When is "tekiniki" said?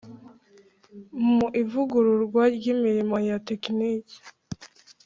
3.47-4.17